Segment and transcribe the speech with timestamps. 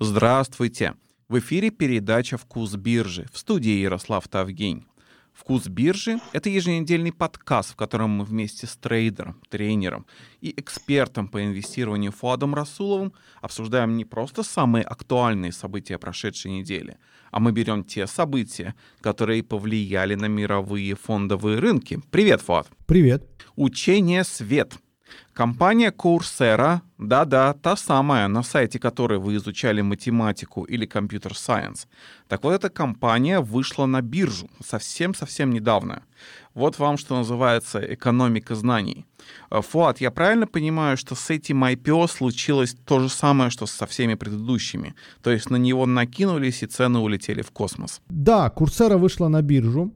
[0.00, 0.94] Здравствуйте!
[1.28, 4.86] В эфире передача «Вкус биржи» в студии Ярослав Тавгень.
[5.32, 10.06] «Вкус биржи»— это еженедельный подкаст, в котором мы вместе с трейдером, тренером
[10.40, 16.98] и экспертом по инвестированию Фуадом Расуловым обсуждаем не просто самые актуальные события прошедшей недели,
[17.30, 22.00] а мы берем те события, которые повлияли на мировые фондовые рынки.
[22.10, 22.66] Привет, Фуад!
[22.86, 23.30] Привет!
[23.54, 24.74] Учение «Свет»
[25.32, 31.88] Компания Coursera, да-да, та самая, на сайте которой вы изучали математику или компьютер-сайенс.
[32.28, 36.02] Так вот, эта компания вышла на биржу совсем-совсем недавно.
[36.54, 39.06] Вот вам, что называется, экономика знаний.
[39.50, 43.86] Э, Фуат, я правильно понимаю, что с этим IPO случилось то же самое, что со
[43.86, 44.94] всеми предыдущими?
[45.22, 48.00] То есть на него накинулись и цены улетели в космос?
[48.08, 49.92] Да, Coursera вышла на биржу.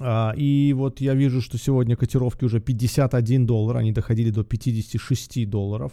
[0.00, 5.48] А, и вот я вижу, что сегодня котировки уже 51 доллар, они доходили до 56
[5.48, 5.92] долларов,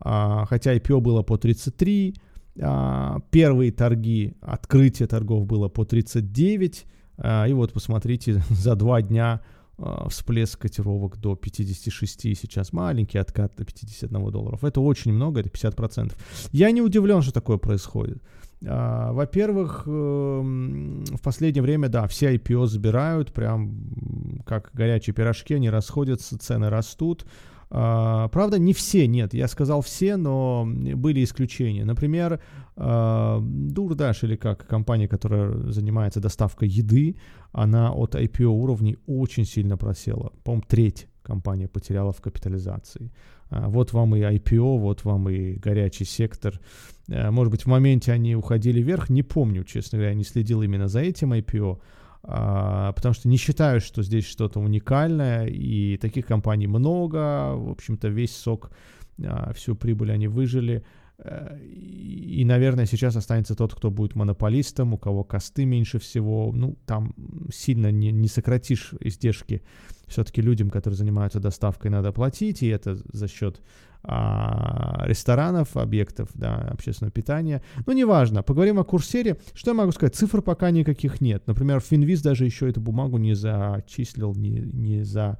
[0.00, 2.14] а, хотя IPO было по 33,
[2.60, 6.86] а, первые торги, открытие торгов было по 39,
[7.48, 9.40] и вот посмотрите, за два дня
[10.08, 14.64] всплеск котировок до 56, сейчас маленький откат до 51 долларов.
[14.64, 16.14] Это очень много, это 50%.
[16.52, 18.22] Я не удивлен, что такое происходит.
[18.66, 25.70] А, во-первых, эм, в последнее время, да, все IPO забирают, прям как горячие пирожки, они
[25.70, 27.24] расходятся, цены растут.
[27.70, 31.84] А, правда, не все, нет, я сказал все, но были исключения.
[31.84, 32.40] Например,
[32.76, 37.16] Дурдаш или как компания, которая занимается доставкой еды,
[37.52, 40.32] она от IPO уровней очень сильно просела.
[40.44, 43.12] По-моему, треть компания потеряла в капитализации.
[43.50, 46.60] А, вот вам и IPO, вот вам и горячий сектор.
[47.10, 50.88] А, может быть, в моменте они уходили вверх, не помню, честно говоря, не следил именно
[50.88, 51.80] за этим IPO, а,
[52.22, 58.36] потому что не считаю, что здесь что-то уникальное, и таких компаний много, в общем-то, весь
[58.36, 58.70] сок,
[59.54, 60.84] всю прибыль они выжили.
[61.18, 66.52] Э, и, наверное, сейчас останется тот, кто будет монополистом, у кого косты меньше всего.
[66.52, 67.14] Ну, там
[67.52, 69.62] сильно не, не сократишь издержки.
[70.06, 73.60] Все-таки людям, которые занимаются доставкой, надо платить, и это за счет
[74.10, 77.62] а, ресторанов, объектов да, общественного питания.
[77.86, 78.42] Ну, неважно.
[78.42, 79.36] Поговорим о курсере.
[79.52, 80.16] Что я могу сказать?
[80.16, 81.42] Цифр пока никаких нет.
[81.46, 85.38] Например, Финвиз даже еще эту бумагу не зачислил, не, не за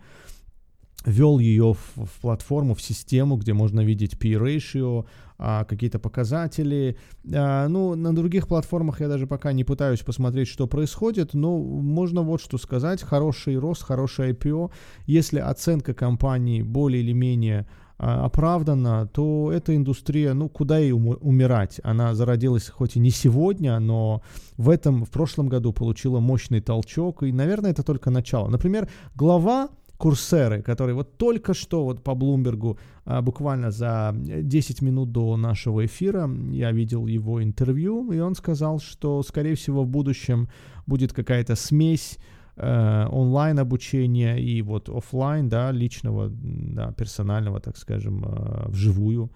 [1.07, 5.07] ввел ее в, в платформу, в систему, где можно видеть P-ratio,
[5.39, 6.99] а, какие-то показатели.
[7.33, 12.23] А, ну, на других платформах я даже пока не пытаюсь посмотреть, что происходит, но можно
[12.23, 13.03] вот что сказать.
[13.03, 14.71] Хороший рост, хороший IPO.
[15.07, 17.67] Если оценка компании более или менее
[17.99, 21.81] а, оправдана, то эта индустрия, ну, куда ей умирать?
[21.83, 24.23] Она зародилась хоть и не сегодня, но
[24.57, 28.49] в этом, в прошлом году получила мощный толчок, и, наверное, это только начало.
[28.49, 35.11] Например, глава Курсеры, который вот только что вот по Блумбергу, а, буквально за 10 минут
[35.11, 40.49] до нашего эфира, я видел его интервью, и он сказал, что, скорее всего, в будущем
[40.87, 48.25] будет какая-то смесь э, онлайн обучения и вот офлайн, да, личного, да, персонального, так скажем,
[48.25, 49.31] э, вживую.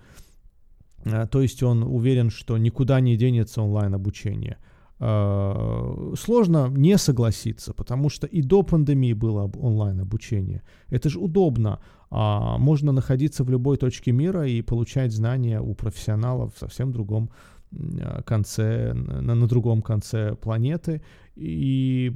[1.05, 4.57] Э, то есть он уверен, что никуда не денется онлайн обучение.
[5.05, 10.63] Э, сложно не согласиться, потому что и до пандемии было онлайн обучение.
[10.91, 11.81] Это же удобно.
[12.11, 17.31] А можно находиться в любой точке мира и получать знания у профессионалов в совсем другом
[17.73, 21.01] э, конце, на, на другом конце планеты.
[21.35, 22.13] И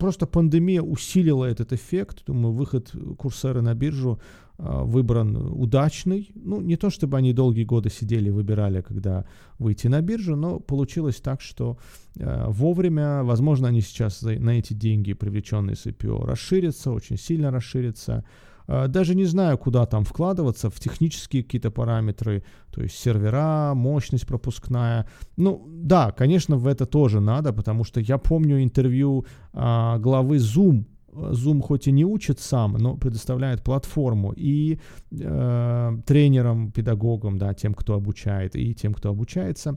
[0.00, 2.24] просто пандемия усилила этот эффект.
[2.26, 4.20] Думаю, выход курсера на биржу
[4.58, 6.30] а, выбран удачный.
[6.34, 9.24] Ну, не то чтобы они долгие годы сидели и выбирали, когда
[9.58, 11.78] выйти на биржу, но получилось так, что
[12.16, 18.24] э, вовремя, возможно, они сейчас на эти деньги, привлеченные с IPO, расширятся, очень сильно расширятся.
[18.68, 24.26] Э, даже не знаю, куда там вкладываться, в технические какие-то параметры, то есть сервера, мощность
[24.26, 25.06] пропускная.
[25.36, 30.84] Ну, да, конечно, в это тоже надо, потому что я помню интервью э, главы Zoom
[31.14, 34.80] Zoom хоть и не учит сам, но предоставляет платформу и
[35.12, 39.76] э, тренерам, педагогам, да, тем, кто обучает, и тем, кто обучается.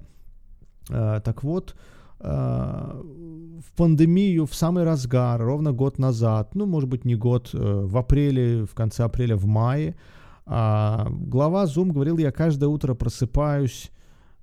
[0.89, 7.05] Э, так вот, э, в пандемию, в самый разгар, ровно год назад, ну, может быть,
[7.05, 9.95] не год, э, в апреле, в конце апреля, в мае,
[10.45, 13.91] э, глава Zoom говорил, я каждое утро просыпаюсь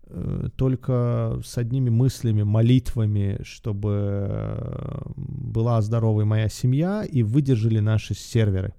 [0.07, 8.15] Э, только с одними мыслями, молитвами, чтобы э, была здоровой моя семья и выдержали наши
[8.15, 8.75] серверы,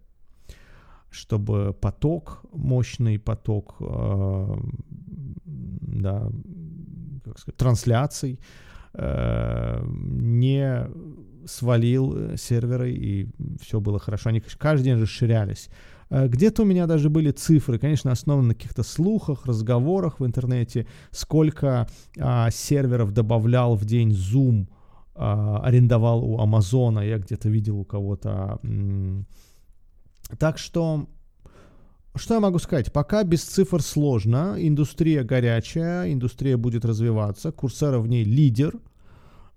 [1.09, 4.57] чтобы поток, мощный поток э,
[5.45, 6.29] да,
[7.23, 8.64] как сказать, трансляций э,
[8.97, 10.87] не
[11.45, 13.27] свалил серверы и
[13.61, 14.29] все было хорошо.
[14.29, 15.69] Они каждый день расширялись.
[16.09, 20.87] Э, где-то у меня даже были цифры, конечно, основаны на каких-то слухах, разговорах в интернете,
[21.11, 21.87] сколько
[22.19, 24.67] а, серверов добавлял в день Zoom,
[25.15, 28.59] а, арендовал у Амазона, я где-то видел у кого-то.
[30.39, 31.07] Так что,
[32.15, 32.91] что я могу сказать?
[32.91, 38.79] Пока без цифр сложно, индустрия горячая, индустрия будет развиваться, Курсера в ней лидер,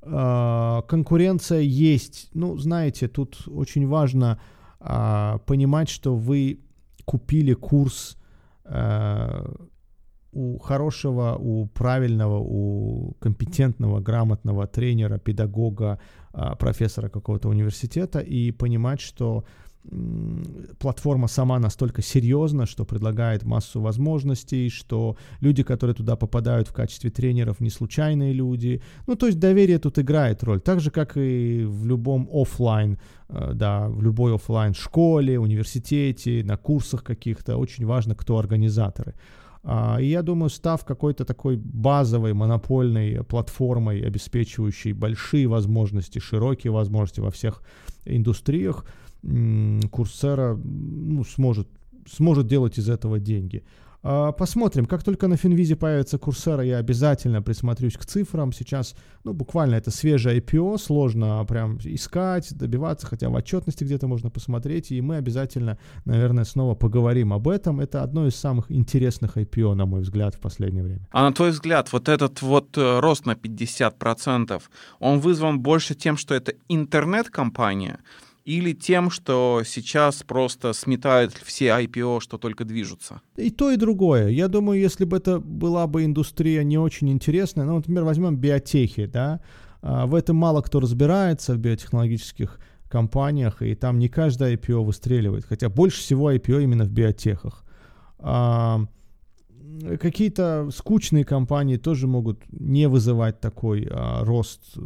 [0.03, 2.31] а, конкуренция есть.
[2.35, 4.41] Ну, знаете, тут очень важно
[4.81, 6.61] а, понимать, что вы
[7.05, 8.17] купили курс
[8.65, 9.51] а,
[10.33, 15.99] у хорошего, у правильного, у компетентного, грамотного тренера, педагога,
[16.59, 19.45] профессора какого-то университета и понимать, что
[20.79, 27.11] платформа сама настолько серьезна, что предлагает массу возможностей, что люди, которые туда попадают в качестве
[27.11, 28.83] тренеров, не случайные люди.
[29.07, 32.99] Ну, то есть доверие тут играет роль, так же, как и в любом офлайн,
[33.29, 37.57] э, да, в любой офлайн школе, университете, на курсах каких-то.
[37.57, 39.15] Очень важно, кто организаторы.
[39.65, 47.21] А, и я думаю, став какой-то такой базовой монопольной платформой, обеспечивающей большие возможности, широкие возможности
[47.21, 47.63] во всех
[48.05, 48.85] индустриях,
[49.91, 51.69] Курсера ну, сможет,
[52.07, 53.65] сможет делать из этого деньги.
[54.03, 58.53] А, посмотрим, как только на Финвизе появится Курсера, я обязательно присмотрюсь к цифрам.
[58.53, 58.95] Сейчас,
[59.25, 64.93] ну, буквально это свежее IPO, сложно прям искать, добиваться, хотя в отчетности где-то можно посмотреть,
[64.93, 67.81] и мы обязательно, наверное, снова поговорим об этом.
[67.81, 71.09] Это одно из самых интересных IPO, на мой взгляд, в последнее время.
[71.11, 74.63] А на твой взгляд, вот этот вот э, рост на 50%,
[75.01, 77.99] он вызван больше тем, что это интернет-компания,
[78.49, 83.21] или тем, что сейчас просто сметают все IPO, что только движутся?
[83.37, 84.29] И то, и другое.
[84.29, 89.05] Я думаю, если бы это была бы индустрия не очень интересная, ну, например, возьмем биотехи,
[89.05, 89.41] да,
[89.83, 92.59] а, в этом мало кто разбирается в биотехнологических
[92.89, 97.65] компаниях, и там не каждая IPO выстреливает, хотя больше всего IPO именно в биотехах.
[99.85, 104.81] А, какие-то скучные компании тоже могут не вызывать такой а, рост э,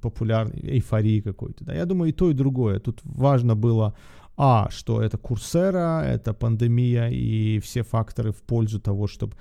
[0.00, 1.64] популярной эйфории какой-то.
[1.64, 1.74] Да?
[1.74, 2.78] Я думаю, и то, и другое.
[2.78, 3.94] Тут важно было
[4.36, 9.34] а, что это курсера, это пандемия и все факторы в пользу того, чтобы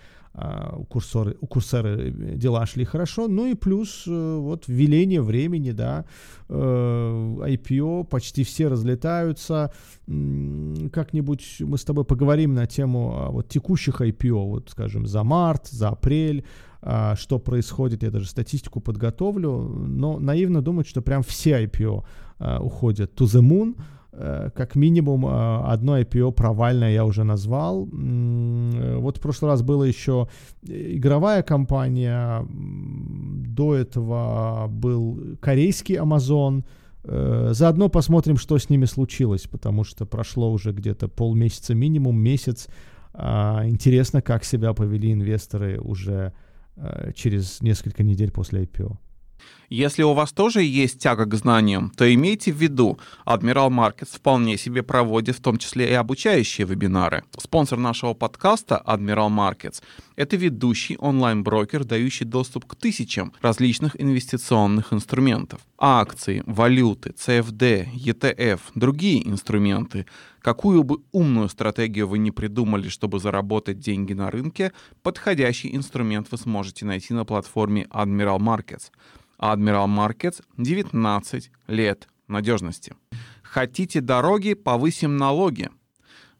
[0.77, 3.27] у, курсоры, у курсеры дела шли хорошо.
[3.27, 6.05] Ну и плюс э, вот веление времени, да,
[6.49, 9.71] э, IPO, почти все разлетаются.
[10.05, 15.67] Как-нибудь мы с тобой поговорим на тему а, вот текущих IPO, вот скажем, за март,
[15.67, 16.45] за апрель,
[16.81, 22.05] а, что происходит, я даже статистику подготовлю, но наивно думать, что прям все IPO
[22.59, 23.94] уходят to the moon, Э,
[24.55, 27.87] как минимум э, одно IPO провальное я уже назвал.
[27.87, 30.27] Э, вот в прошлый раз была еще
[30.63, 36.63] игровая компания, до этого был корейский Amazon.
[37.03, 42.67] Заодно посмотрим, что с ними случилось, потому что прошло уже где-то полмесяца минимум, месяц.
[43.13, 46.33] А, интересно, как себя повели инвесторы уже
[47.13, 48.97] через несколько недель после IPO.
[49.69, 54.57] Если у вас тоже есть тяга к знаниям, то имейте в виду, Admiral Markets вполне
[54.57, 57.23] себе проводит в том числе и обучающие вебинары.
[57.37, 59.81] Спонсор нашего подкаста Admiral Markets—
[60.15, 65.61] это ведущий онлайн-брокер, дающий доступ к тысячам различных инвестиционных инструментов.
[65.77, 70.05] Акции, валюты, CFD, ETF, другие инструменты.
[70.41, 76.37] Какую бы умную стратегию вы не придумали, чтобы заработать деньги на рынке, подходящий инструмент вы
[76.37, 78.91] сможете найти на платформе Admiral Markets—
[79.39, 82.95] Admiral Markets 19 лет надежности.
[83.43, 85.69] Хотите дороги, повысим налоги.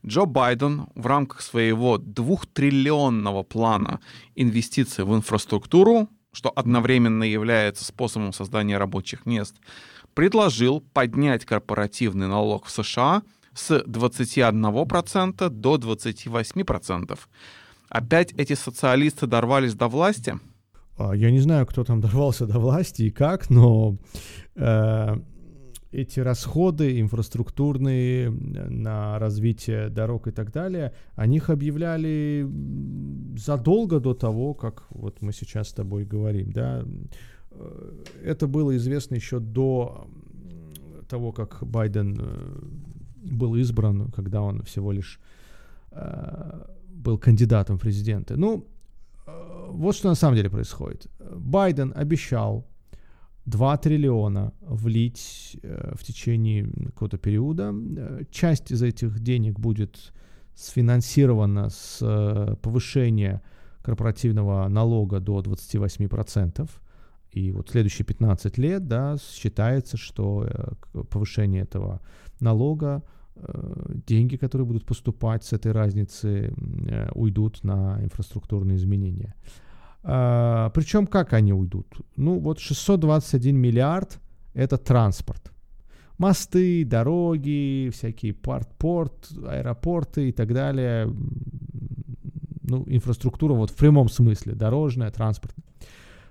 [0.05, 4.00] Джо Байден в рамках своего двухтриллионного плана
[4.36, 9.55] инвестиций в инфраструктуру, что одновременно является способом создания рабочих мест,
[10.13, 17.19] предложил поднять корпоративный налог в США с 21% до 28%.
[17.89, 20.39] Опять эти социалисты дорвались до власти–
[20.97, 23.97] я не знаю, кто там дорвался до власти и как, но
[24.55, 25.15] э,
[25.91, 32.45] эти расходы инфраструктурные на развитие дорог и так далее, о них объявляли
[33.37, 36.83] задолго до того, как вот мы сейчас с тобой говорим, да.
[37.51, 40.07] Э, это было известно еще до
[41.07, 45.19] того, как Байден э, был избран, когда он всего лишь
[45.91, 48.35] э, был кандидатом в президенты.
[48.35, 48.65] Ну,
[49.25, 51.08] вот что на самом деле происходит.
[51.20, 52.65] Байден обещал
[53.46, 57.74] 2 триллиона влить э, в течение какого-то периода.
[57.74, 60.13] Э, часть из этих денег будет
[60.55, 63.41] сфинансирована с э, повышения
[63.84, 66.70] корпоративного налога до 28%.
[67.32, 70.48] И вот следующие 15 лет да, считается, что
[71.10, 72.01] повышение этого
[72.39, 73.03] налога
[74.08, 76.54] деньги, которые будут поступать с этой разницы,
[77.13, 79.36] уйдут на инфраструктурные изменения.
[80.01, 81.88] Причем как они уйдут?
[82.15, 84.20] Ну вот 621 миллиард–
[84.54, 85.51] это транспорт
[86.18, 91.13] мосты, дороги, всякие порт, порт, аэропорты и так далее.
[92.68, 95.65] Ну, инфраструктура вот в прямом смысле, дорожная, транспортная.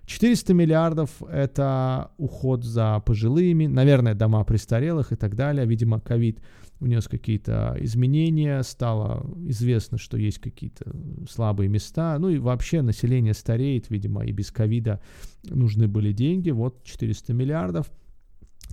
[0.07, 5.67] 400 миллиардов– это уход за пожилыми, наверное, дома престарелых и так далее.
[5.67, 6.41] Видимо, ковид
[6.81, 10.85] внес какие-то изменения, стало известно, что есть какие-то
[11.31, 12.19] слабые места.
[12.19, 15.01] Ну и вообще население стареет, видимо, и без ковида
[15.45, 16.51] нужны были деньги.
[16.51, 17.91] Вот 400 миллиардов–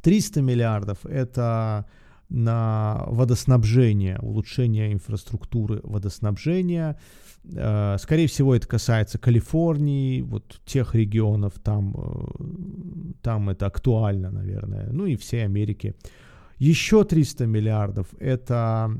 [0.02, 1.86] 300 миллиардов– это
[2.30, 6.98] на водоснабжение, улучшение инфраструктуры водоснабжения.
[7.44, 14.90] Э, скорее всего, это касается Калифорнии, вот тех регионов, там, э, там это актуально, наверное,
[14.92, 15.96] ну и всей Америки.
[16.58, 18.92] Еще 300 миллиардов– это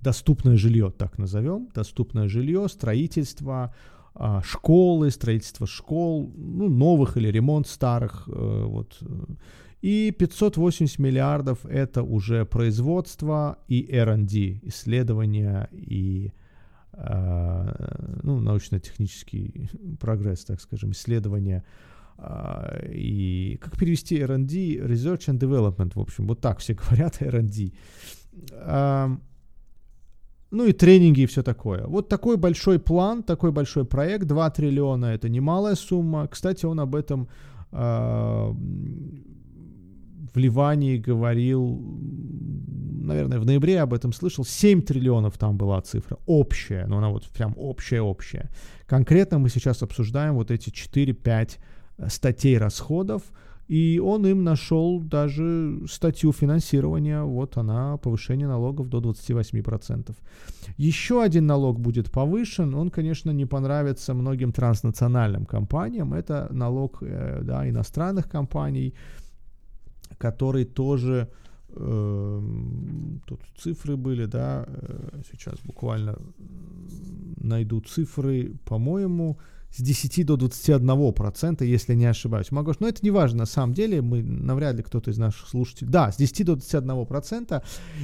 [0.00, 3.74] доступное жилье, так назовем, доступное жилье, строительство,
[4.14, 9.00] а, школы, строительство школ, ну, новых или ремонт старых, э, вот.
[9.80, 16.47] И 580 миллиардов это уже производство и R&D, исследования и э,
[16.98, 21.64] ну, научно-технический прогресс, так скажем, исследования
[22.18, 27.72] э, и как перевести R&D, Research and Development, в общем, вот так все говорят R&D.
[30.50, 31.86] Ну и тренинги и все такое.
[31.86, 36.26] Вот такой большой план, такой большой проект, 2 триллиона это немалая сумма.
[36.26, 37.28] Кстати, он об этом
[37.70, 38.56] в
[40.36, 41.82] Ливании говорил,
[43.08, 44.44] наверное, в ноябре об этом слышал.
[44.44, 48.50] 7 триллионов там была цифра, общая, но она вот прям общая-общая.
[48.86, 51.58] Конкретно мы сейчас обсуждаем вот эти 4-5
[52.08, 53.22] статей расходов,
[53.68, 60.16] и он им нашел даже статью финансирования, вот она, повышение налогов до 28%.
[60.78, 67.40] Еще один налог будет повышен, он, конечно, не понравится многим транснациональным компаниям, это налог э,
[67.42, 68.94] да, иностранных компаний,
[70.18, 71.47] который тоже, э,
[71.78, 76.18] тут цифры были, да, э, сейчас буквально
[77.36, 79.38] найду цифры, по-моему,
[79.70, 82.50] с 10 до 21 процента, если не ошибаюсь.
[82.50, 85.90] Могу, но это не важно на самом деле, мы навряд ли кто-то из наших слушателей.
[85.90, 87.62] Да, с 10 до 21 процента.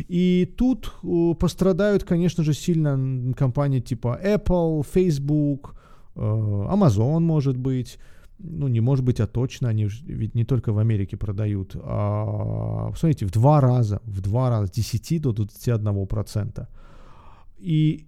[0.09, 5.75] И тут э, пострадают, конечно же, сильно компании типа Apple, Facebook,
[6.15, 7.99] э, Amazon, может быть.
[8.47, 11.77] Ну, не может быть, а точно, они ведь не только в Америке продают.
[11.77, 16.69] А, посмотрите, в два раза, в два раза, с 10 до 21 процента.
[17.59, 18.07] И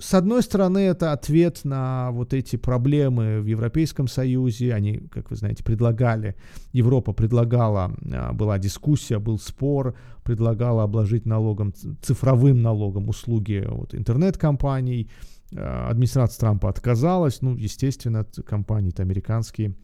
[0.00, 4.74] с одной стороны, это ответ на вот эти проблемы в Европейском Союзе.
[4.74, 6.36] Они, как вы знаете, предлагали,
[6.72, 15.10] Европа предлагала, а, была дискуссия, был спор, предлагала обложить налогом, цифровым налогом услуги вот, интернет-компаний.
[15.56, 19.74] А, администрация Трампа отказалась, ну, естественно, компании-то американские.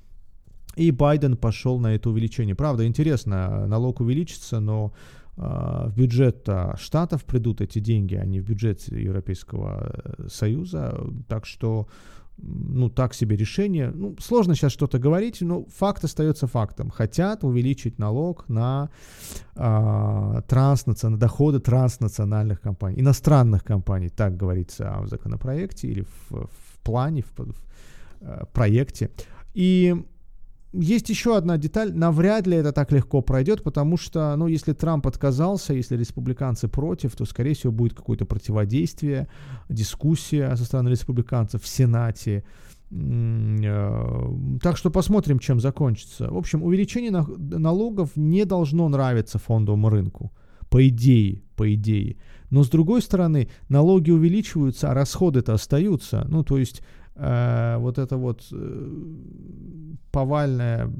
[0.76, 2.54] И Байден пошел на это увеличение.
[2.54, 4.92] Правда, интересно, налог увеличится, но
[5.36, 10.96] в бюджет штатов придут эти деньги, а не в бюджет Европейского э, Союза.
[11.28, 11.88] Так что,
[12.36, 13.90] ну, так себе решение.
[13.90, 16.90] Ну, сложно сейчас что-то говорить, но факт остается фактом.
[16.90, 18.90] Хотят увеличить налог на,
[19.56, 27.22] а, транснациональные, доходы транснациональных компаний, иностранных компаний, так говорится в законопроекте или в, в плане,
[27.22, 27.54] в, в, в
[28.20, 29.10] э, проекте.
[29.54, 29.94] И
[30.74, 31.94] есть еще одна деталь.
[31.94, 37.16] Навряд ли это так легко пройдет, потому что, ну, если Трамп отказался, если республиканцы против,
[37.16, 39.28] то, скорее всего, будет какое-то противодействие,
[39.68, 42.44] дискуссия со стороны республиканцев в Сенате.
[42.90, 46.30] Э, так что посмотрим, чем закончится.
[46.30, 50.32] В общем, увеличение налогов не должно нравиться фондовому рынку.
[50.68, 52.16] По идее, по идее.
[52.50, 56.24] Но с другой стороны, налоги увеличиваются, а расходы-то остаются.
[56.28, 56.82] Ну, то есть
[57.16, 58.88] э, вот это вот э,
[60.10, 60.90] повальная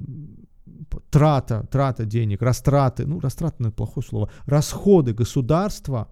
[1.11, 6.09] трата, трата денег, растраты, ну, растраты, ну, плохое слово, расходы государства,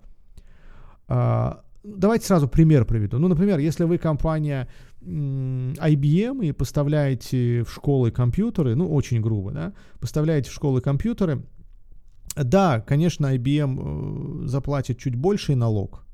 [1.08, 1.52] э,
[1.84, 3.18] давайте сразу пример приведу.
[3.18, 4.68] Ну, например, если вы компания
[5.04, 11.42] IBM и поставляете в школы компьютеры, ну, очень грубо, да, поставляете в школы компьютеры,
[12.36, 16.04] да, конечно, IBM э, заплатит чуть больший налог,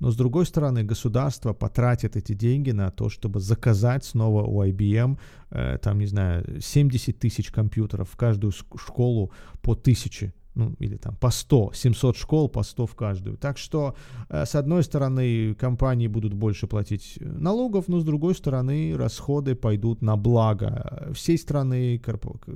[0.00, 5.18] но с другой стороны, государство потратит эти деньги на то, чтобы заказать снова у IBM,
[5.50, 10.32] э, там, не знаю, 70 тысяч компьютеров в каждую школу по тысяче.
[10.54, 13.36] ну, или там по 100, 700 школ, по 100 в каждую.
[13.36, 13.94] Так что,
[14.28, 20.02] э, с одной стороны, компании будут больше платить налогов, но с другой стороны, расходы пойдут
[20.02, 21.98] на благо всей страны,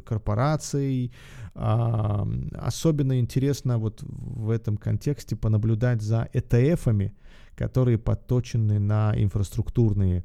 [0.04, 1.12] корпораций.
[1.54, 7.12] Особенно интересно вот в этом контексте понаблюдать за ETF-ами,
[7.54, 10.24] которые подточены на инфраструктурные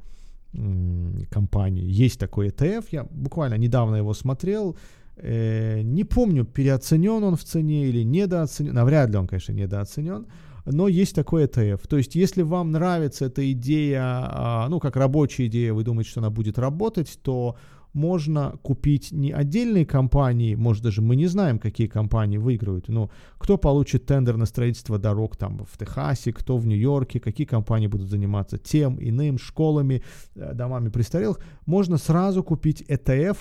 [1.30, 1.84] компании.
[1.84, 4.76] Есть такой ETF, я буквально недавно его смотрел,
[5.20, 8.74] Э, не помню, переоценен он в цене или недооценен.
[8.74, 10.26] Навряд ли он, конечно, недооценен.
[10.64, 11.88] Но есть такой ETF.
[11.88, 16.20] То есть, если вам нравится эта идея, а, ну, как рабочая идея, вы думаете, что
[16.20, 17.56] она будет работать, то
[17.98, 23.58] можно купить не отдельные компании, может даже мы не знаем, какие компании выиграют, но кто
[23.58, 28.56] получит тендер на строительство дорог там в Техасе, кто в Нью-Йорке, какие компании будут заниматься
[28.56, 30.02] тем, иным, школами,
[30.36, 33.36] э, домами престарелых, можно сразу купить ETF,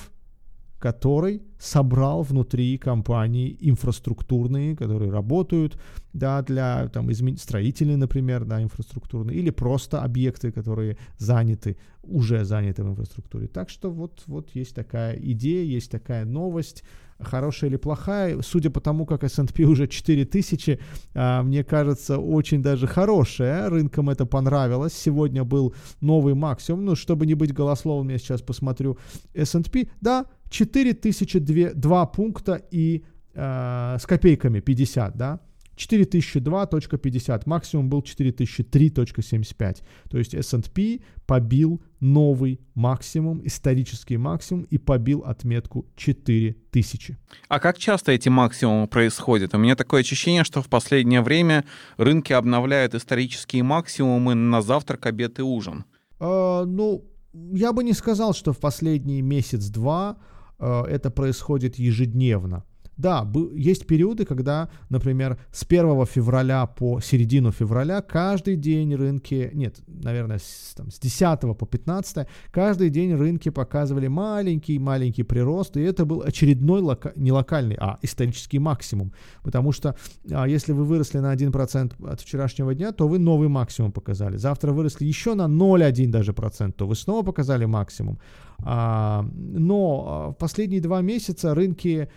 [0.79, 5.79] который собрал внутри компании инфраструктурные, которые работают,
[6.13, 7.38] да, для там, измен...
[7.38, 13.48] строительные, например, да, инфраструктурные, или просто объекты, которые заняты, уже заняты в инфраструктуре.
[13.48, 16.84] Так что вот, вот есть такая идея, есть такая новость,
[17.19, 20.79] хорошая или плохая, судя по тому, как S&P уже 4000,
[21.13, 27.25] а, мне кажется, очень даже хорошая, рынкам это понравилось, сегодня был новый максимум, ну, чтобы
[27.25, 28.97] не быть голословным, я сейчас посмотрю
[29.33, 35.39] S&P, да, 4002 пункта и э, с копейками 50, да,
[35.77, 39.83] 4002.50, максимум был 4003.75.
[40.09, 47.18] То есть S&P побил новый максимум, исторический максимум и побил отметку 4000.
[47.48, 49.54] А как часто эти максимумы происходят?
[49.54, 51.66] У меня такое ощущение, что в последнее время
[51.98, 55.86] рынки обновляют исторические максимумы на завтрак, обед и ужин.
[56.20, 60.18] А, ну, я бы не сказал, что в последний месяц-два
[60.60, 62.63] Э, это происходит ежедневно.
[62.98, 69.77] Да, есть периоды, когда, например, с 1 февраля по середину февраля каждый день рынки, нет,
[69.88, 76.06] наверное, с, там, с 10 по 15, каждый день рынки показывали маленький-маленький прирост, и это
[76.06, 79.13] был очередной, лока, не локальный, а исторический максимум.
[79.44, 79.96] Потому что
[80.32, 84.38] а, если вы выросли на 1% от вчерашнего дня, то вы новый максимум показали.
[84.38, 88.20] Завтра выросли еще на 0,1 даже процент, то вы снова показали максимум.
[88.60, 92.10] А, но а, в последние два месяца рынки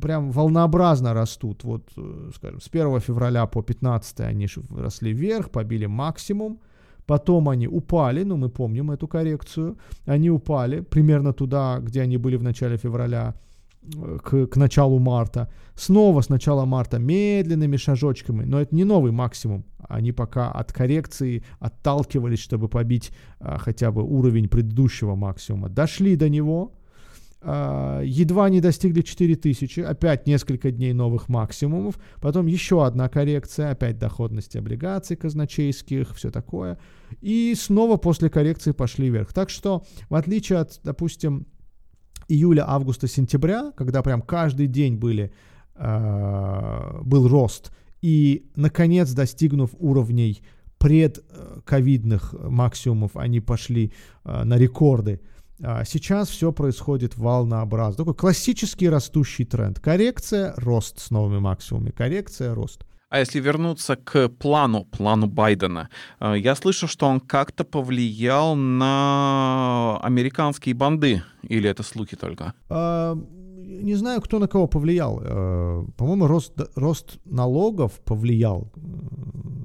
[0.00, 1.64] прям волнообразно растут.
[1.64, 6.58] Вот, э, скажем, с 1 февраля по 15 они росли вверх, побили максимум.
[7.06, 9.76] Потом они упали, ну мы помним эту коррекцию.
[10.06, 13.34] Они упали примерно туда, где они были в начале февраля,
[13.96, 15.48] э, к, к началу марта.
[15.74, 19.64] Снова с начала марта медленными шажочками, но это не новый максимум.
[19.88, 25.68] Они пока от коррекции отталкивались, чтобы побить а, хотя бы уровень предыдущего максимума.
[25.68, 26.72] Дошли до него,
[27.40, 34.58] едва не достигли 4000, опять несколько дней новых максимумов, потом еще одна коррекция, опять доходности
[34.58, 36.78] облигаций казначейских, все такое,
[37.20, 39.32] и снова после коррекции пошли вверх.
[39.32, 41.46] Так что, в отличие от, допустим,
[42.28, 45.32] июля, августа, сентября, когда прям каждый день были,
[45.74, 47.72] uh, был рост,
[48.02, 50.42] и, наконец, достигнув уровней
[50.78, 53.92] предковидных максимумов, они пошли
[54.24, 55.37] uh, на рекорды, а
[55.84, 57.96] сейчас все происходит волнообразно.
[57.96, 59.80] Такой классический растущий тренд.
[59.80, 61.90] Коррекция, рост с новыми максимумами.
[61.90, 62.84] Коррекция, рост.
[63.10, 65.88] А если вернуться к плану, плану Байдена,
[66.20, 72.52] э, я слышу, что он как-то повлиял на американские банды, или это слухи только?
[73.68, 75.20] Не знаю, кто на кого повлиял.
[75.22, 78.80] Э, по-моему, рост, рост налогов повлиял э,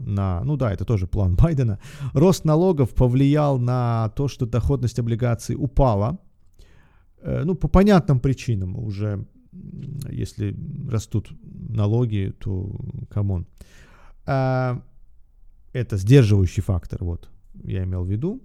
[0.06, 0.44] на...
[0.44, 1.80] Ну да, это тоже план Байдена.
[2.14, 6.18] Рост налогов повлиял на то, что доходность облигаций упала.
[7.22, 9.26] Э, ну, по понятным причинам уже,
[10.12, 10.54] если
[10.92, 11.32] растут
[11.70, 12.76] налоги, то
[13.10, 13.46] come on.
[14.26, 17.30] Это сдерживающий фактор, вот,
[17.64, 18.42] я имел в виду.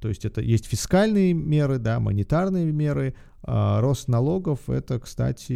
[0.00, 3.14] То есть это есть фискальные меры, да, монетарные меры,
[3.48, 5.52] а рост налогов, это, кстати,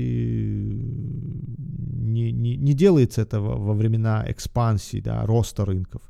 [1.97, 6.03] не, не, не делается этого во времена экспансии, да, роста рынков.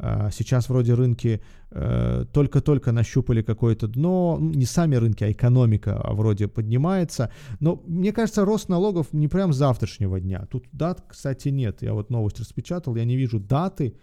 [0.00, 6.00] А сейчас вроде рынки э, только-только нащупали какое-то дно, ну, не сами рынки, а экономика
[6.00, 7.32] а вроде поднимается.
[7.58, 10.46] Но мне кажется, рост налогов не прям с завтрашнего дня.
[10.50, 11.82] Тут дат, кстати, нет.
[11.82, 13.96] Я вот новость распечатал, я не вижу даты.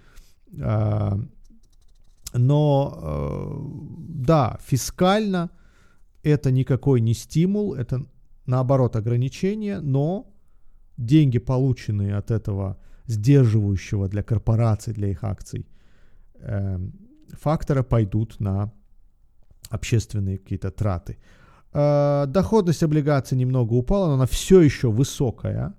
[2.34, 3.58] Но э,
[4.10, 5.50] да, фискально
[6.30, 8.06] это никакой не стимул, это
[8.48, 10.26] наоборот ограничение, но
[10.98, 15.68] деньги, полученные от этого сдерживающего для корпораций, для их акций
[16.40, 16.80] э,
[17.34, 18.72] фактора, пойдут на
[19.70, 21.18] общественные какие-то траты.
[21.74, 25.74] Э, доходность облигаций немного упала, но она все еще высокая.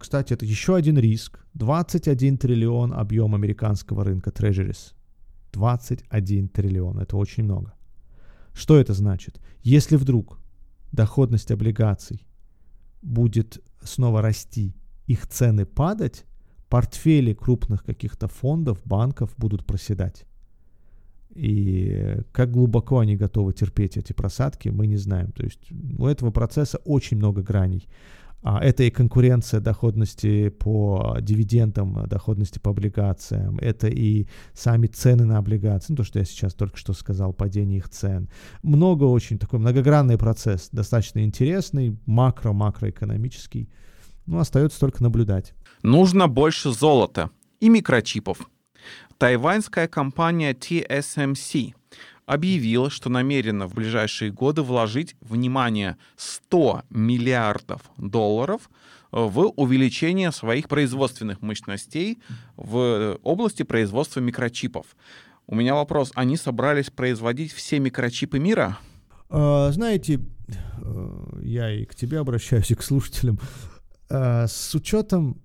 [0.00, 1.38] Кстати, это еще один риск.
[1.54, 4.92] 21 триллион объем американского рынка Treasuries.
[5.52, 6.98] 21 триллион.
[6.98, 7.72] Это очень много.
[8.52, 9.40] Что это значит?
[9.62, 10.38] Если вдруг
[10.92, 12.26] доходность облигаций
[13.02, 14.74] будет снова расти,
[15.06, 16.24] их цены падать,
[16.68, 20.26] портфели крупных каких-то фондов, банков будут проседать.
[21.34, 25.32] И как глубоко они готовы терпеть эти просадки, мы не знаем.
[25.32, 27.88] То есть у этого процесса очень много граней.
[28.42, 35.38] А это и конкуренция доходности по дивидендам, доходности по облигациям, это и сами цены на
[35.38, 38.28] облигации, ну, то, что я сейчас только что сказал, падение их цен.
[38.62, 43.68] Много очень, такой многогранный процесс, достаточно интересный, макро-макроэкономический.
[44.26, 45.54] Ну, остается только наблюдать.
[45.82, 48.48] Нужно больше золота и микрочипов.
[49.18, 51.74] Тайваньская компания TSMC
[52.26, 58.70] объявила, что намерена в ближайшие годы вложить, внимание, 100 миллиардов долларов
[59.10, 62.18] в увеличение своих производственных мощностей
[62.56, 64.86] в области производства микрочипов.
[65.46, 68.78] У меня вопрос, они собрались производить все микрочипы мира?
[69.28, 73.38] А, знаете, э, я и к тебе обращаюсь, и к слушателям.
[74.08, 75.42] А, с учетом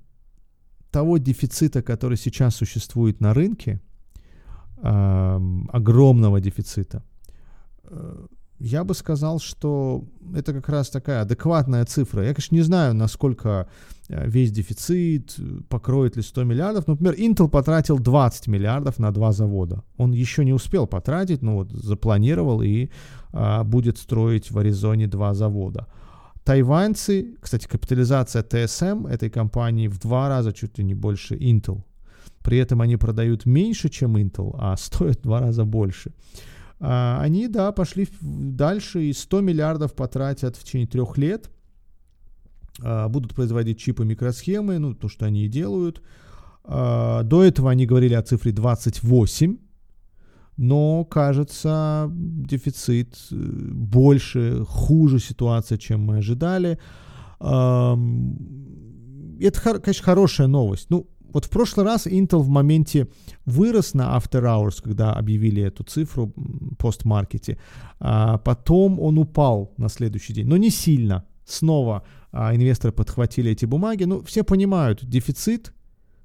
[0.92, 3.82] того дефицита, который сейчас существует на рынке,
[4.82, 7.04] огромного дефицита,
[7.84, 8.28] э,
[8.60, 10.04] я бы сказал, что
[10.36, 12.24] это как раз такая адекватная цифра.
[12.24, 13.68] Я, конечно, не знаю, насколько
[14.10, 16.88] э, весь дефицит э, покроет ли 100 миллиардов.
[16.88, 19.84] Например, Intel потратил 20 миллиардов на два завода.
[19.98, 22.90] Он еще не успел потратить, но вот запланировал и
[23.32, 25.86] а, будет строить в Аризоне два завода.
[26.44, 31.84] Тайваньцы, кстати, капитализация TSM этой компании в два раза чуть ли не больше Intel.
[32.48, 36.14] При этом они продают меньше, чем Intel, а стоят в два раза больше.
[36.80, 41.50] А, они, да, пошли дальше и 100 миллиардов потратят в течение трех лет.
[42.82, 46.02] А, будут производить чипы микросхемы, ну, то, что они и делают.
[46.64, 49.58] А, до этого они говорили о цифре 28,
[50.56, 56.80] но, кажется, дефицит э, больше, хуже ситуация, чем мы ожидали.
[57.42, 57.98] Это,
[59.82, 60.90] конечно, хорошая новость.
[60.90, 63.08] Ну, вот в прошлый раз Intel в моменте
[63.46, 66.34] вырос на After Hours, когда объявили эту цифру
[66.78, 67.58] постмаркете.
[68.00, 71.26] А потом он упал на следующий день, но не сильно.
[71.46, 74.04] Снова а, инвесторы подхватили эти бумаги.
[74.04, 75.74] Ну, все понимают, дефицит,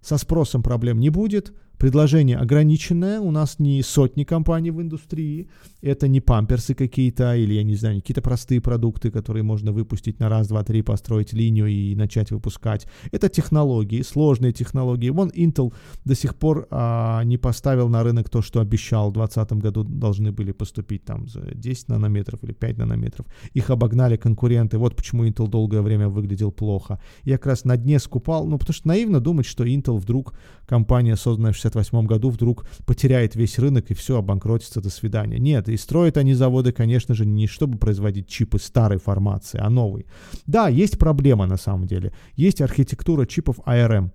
[0.01, 1.53] со спросом проблем не будет,
[1.83, 5.49] Предложение ограниченное, у нас не сотни компаний в индустрии,
[5.81, 10.29] это не памперсы какие-то или, я не знаю, какие-то простые продукты, которые можно выпустить на
[10.29, 12.87] раз, два, три, построить линию и начать выпускать.
[13.11, 15.11] Это технологии, сложные технологии.
[15.11, 19.11] Вон Intel до сих пор а, не поставил на рынок то, что обещал.
[19.11, 23.27] В 2020 году должны были поступить там за 10 нанометров или 5 нанометров.
[23.55, 24.79] Их обогнали конкуренты.
[24.79, 27.01] Вот почему Intel долгое время выглядел плохо.
[27.25, 31.17] Я как раз на дне скупал, ну потому что наивно думать, что Intel вдруг компания,
[31.17, 35.39] созданная в 1968 году вдруг потеряет весь рынок и все, обанкротится, до свидания.
[35.39, 40.07] Нет, и строят они заводы, конечно же, не чтобы производить чипы старой формации, а новой.
[40.47, 42.13] Да, есть проблема на самом деле.
[42.35, 44.11] Есть архитектура чипов ARM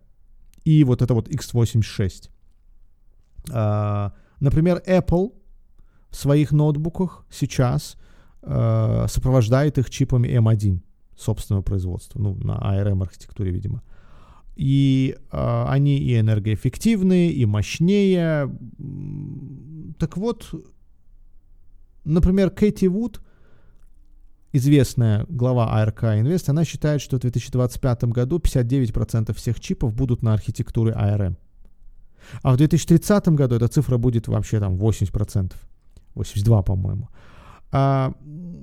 [0.64, 2.30] и вот это вот x86.
[3.52, 5.34] А, например, Apple
[6.10, 7.98] в своих ноутбуках сейчас
[8.42, 10.80] а, сопровождает их чипами M1
[11.18, 13.82] собственного производства, ну, на ARM архитектуре, видимо
[14.58, 18.50] и э, они и энергоэффективные, и мощнее.
[20.00, 20.50] Так вот,
[22.04, 23.22] например, Кэти Вуд,
[24.54, 30.34] известная глава ARK Invest, она считает, что в 2025 году 59% всех чипов будут на
[30.34, 31.36] архитектуре ARM.
[32.42, 35.54] А в 2030 году эта цифра будет вообще там 80%.
[36.16, 37.10] 82, по-моему.
[37.72, 38.14] А,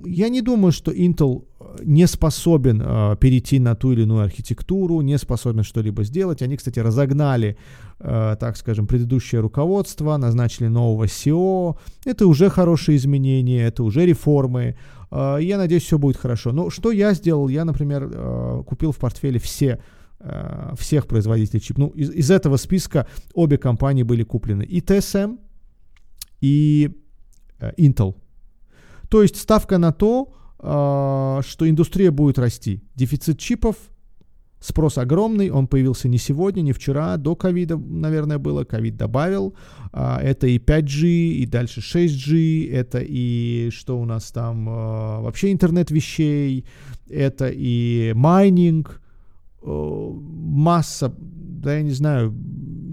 [0.05, 1.43] я не думаю, что Intel
[1.83, 6.41] не способен э, перейти на ту или иную архитектуру, не способен что-либо сделать.
[6.41, 7.57] Они, кстати, разогнали,
[7.99, 11.77] э, так скажем, предыдущее руководство, назначили нового SEO.
[12.05, 14.75] Это уже хорошие изменения, это уже реформы.
[15.11, 16.51] Э, я надеюсь, все будет хорошо.
[16.51, 17.49] Но что я сделал?
[17.49, 19.79] Я, например, э, купил в портфеле все
[20.19, 21.77] э, всех производителей чип.
[21.77, 24.63] Ну, из, из этого списка обе компании были куплены.
[24.63, 25.37] И TSM,
[26.41, 26.91] и
[27.59, 28.15] э, Intel.
[29.15, 32.83] То есть ставка на то, а, что индустрия будет расти.
[32.95, 33.77] Дефицит чипов,
[34.59, 39.55] спрос огромный, он появился не сегодня, не вчера, до ковида, наверное, было, ковид добавил.
[39.93, 45.53] А, это и 5G, и дальше 6G, это и что у нас там, а, вообще
[45.53, 46.65] интернет вещей,
[47.09, 49.01] это и майнинг,
[49.63, 52.35] масса, да я не знаю,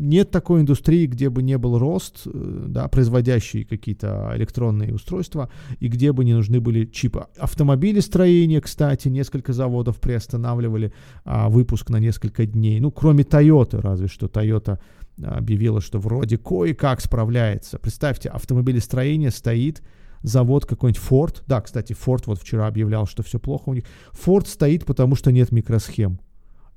[0.03, 5.89] нет такой индустрии, где бы не был рост, э, да, производящий какие-то электронные устройства, и
[5.89, 7.27] где бы не нужны были чипы.
[7.39, 10.93] Автомобилестроение, кстати, несколько заводов приостанавливали
[11.25, 12.81] а, выпуск на несколько дней.
[12.81, 14.79] Ну, кроме Toyota, разве что Toyota
[15.23, 17.79] объявила, что вроде кое-как справляется.
[17.79, 19.83] Представьте, автомобилестроение стоит,
[20.23, 23.85] завод какой-нибудь Ford, да, кстати, Ford вот вчера объявлял, что все плохо у них.
[24.13, 26.19] Ford стоит, потому что нет микросхем.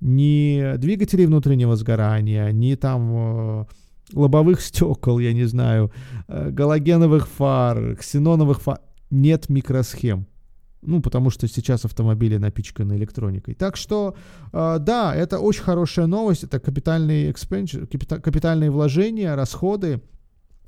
[0.02, 3.66] Ни двигателей внутреннего сгорания, ни там э,
[4.14, 5.92] лобовых стекол, я не знаю,
[6.28, 8.80] э, галогеновых фар, ксеноновых фар.
[9.10, 10.28] Нет микросхем.
[10.82, 13.56] Ну, потому что сейчас автомобили напичканы электроникой.
[13.56, 14.16] Так что,
[14.54, 16.44] э, да, это очень хорошая новость.
[16.44, 17.72] Это капитальные, экспенш...
[18.22, 20.02] капитальные вложения, расходы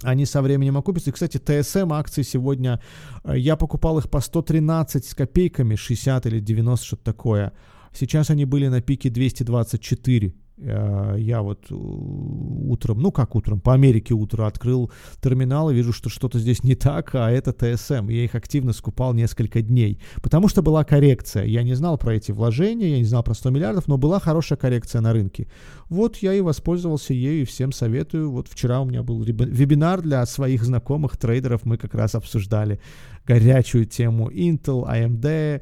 [0.04, 1.10] они со временем окупятся.
[1.10, 2.80] И, кстати, ТСМ акции сегодня,
[3.24, 7.52] э, я покупал их по 113 с копейками, 60 или 90, что-то такое.
[7.98, 10.34] Сейчас они были на пике 224.
[10.60, 15.94] Э, я вот э, утром, ну как утром, по Америке утро открыл терминал и вижу,
[15.94, 18.10] что что-то здесь не так, а это ТСМ.
[18.10, 21.46] Я их активно скупал несколько дней, потому что была коррекция.
[21.46, 24.58] Я не знал про эти вложения, я не знал про 100 миллиардов, но была хорошая
[24.60, 25.48] коррекция на рынке.
[25.90, 28.32] Вот я и воспользовался ею и всем советую.
[28.32, 32.80] Вот вчера у меня был вебинар для своих знакомых трейдеров, мы как раз обсуждали
[33.26, 35.62] горячую тему Intel, AMD.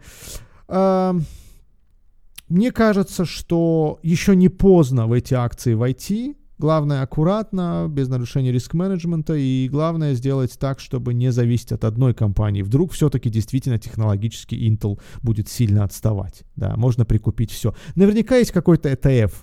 [2.47, 6.37] Мне кажется, что еще не поздно в эти акции войти.
[6.57, 12.61] Главное аккуратно, без нарушения риск-менеджмента, и главное сделать так, чтобы не зависеть от одной компании.
[12.61, 16.43] Вдруг все-таки действительно технологически Intel будет сильно отставать.
[16.55, 17.75] Да, можно прикупить все.
[17.95, 19.33] Наверняка есть какой-то ETF,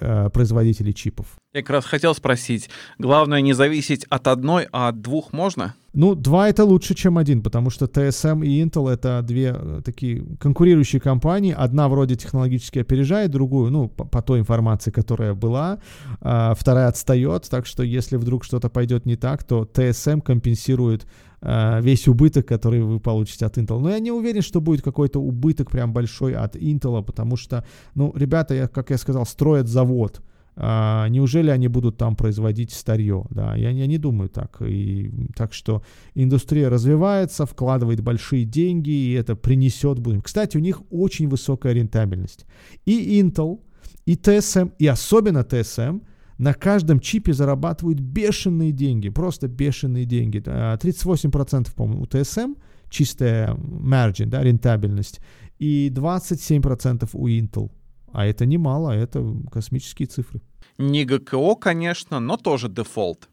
[0.00, 1.38] э, производителей чипов.
[1.54, 5.74] Я как раз хотел спросить, главное не зависеть от одной, а от двух можно?
[5.94, 10.26] Ну, два это лучше, чем один, потому что TSM и Intel это две э, такие
[10.38, 11.54] конкурирующие компании.
[11.56, 15.78] Одна вроде технологически опережает другую, ну, по, по той информации, которая была,
[16.20, 21.06] а вторая отстает, так что если вдруг что-то пойдет не так, то TSM компенсирует
[21.40, 23.80] а, весь убыток, который вы получите от Intel.
[23.80, 28.12] Но я не уверен, что будет какой-то убыток прям большой от Intel, потому что, ну,
[28.14, 30.20] ребята, я, как я сказал, строят завод.
[30.60, 33.24] А, неужели они будут там производить старье?
[33.30, 34.60] Да, я, я не думаю так.
[34.60, 35.82] И, так что
[36.14, 40.20] индустрия развивается, вкладывает большие деньги, и это принесет будем.
[40.20, 42.44] Кстати, у них очень высокая рентабельность.
[42.86, 43.60] И Intel,
[44.04, 46.02] и TSM, и особенно TSM
[46.38, 50.38] на каждом чипе зарабатывают бешеные деньги, просто бешеные деньги.
[50.40, 52.56] 38%, по-моему, у TSM
[52.90, 55.20] чистая margin, да, рентабельность,
[55.60, 57.70] и 27% у Intel.
[58.18, 60.40] А это немало, это космические цифры.
[60.76, 63.28] Не ГКО, конечно, но тоже дефолт.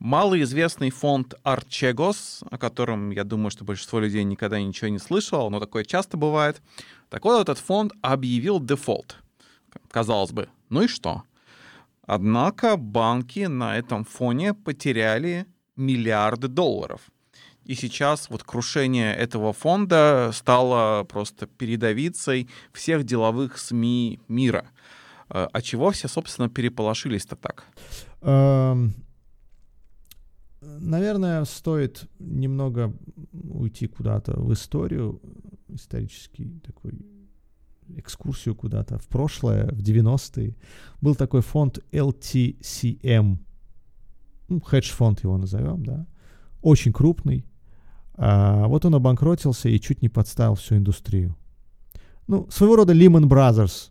[0.00, 5.60] Малоизвестный фонд Archegos, о котором, я думаю, что большинство людей никогда ничего не слышало, но
[5.60, 6.60] такое часто бывает.
[7.10, 9.22] Так вот, этот фонд объявил дефолт.
[9.88, 11.22] Казалось бы, ну и что?
[12.04, 17.02] Однако банки на этом фоне потеряли миллиарды долларов.
[17.64, 24.66] И сейчас вот крушение этого фонда стало просто передовицей всех деловых СМИ мира.
[25.28, 27.64] А, а чего все, собственно, переполошились-то так?
[28.20, 28.94] Эм,
[30.60, 32.94] наверное, стоит немного
[33.32, 35.20] уйти куда-то в историю,
[35.68, 36.92] исторический такой
[37.96, 40.56] экскурсию куда-то в прошлое, в 90-е.
[41.00, 43.38] Был такой фонд LTCM,
[44.48, 46.06] ну, хедж-фонд его назовем, да,
[46.62, 47.46] очень крупный.
[48.16, 51.36] А вот он обанкротился и чуть не подставил всю индустрию.
[52.26, 53.90] Ну, своего рода Lehman Brothers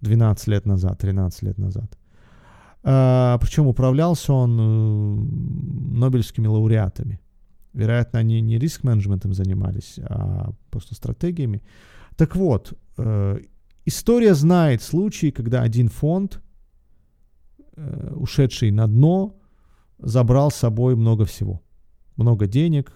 [0.00, 1.98] 12 лет назад, 13 лет назад.
[2.84, 7.20] А, причем управлялся он э, нобелевскими лауреатами.
[7.72, 11.62] Вероятно, они не риск-менеджментом занимались, а просто стратегиями.
[12.16, 13.40] Так вот, э,
[13.86, 16.42] история знает случаи, когда один фонд,
[17.76, 19.36] э, ушедший на дно,
[19.98, 21.62] забрал с собой много всего.
[22.16, 22.92] Много денег,